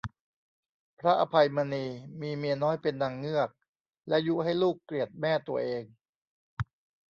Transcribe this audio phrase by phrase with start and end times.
[0.99, 1.85] พระอภัยมณี
[2.21, 3.49] มีเมียน้อยเป็นนางเงือก
[4.07, 5.83] แล้วยุให้ลูกเกลียดแม่ตัวเอง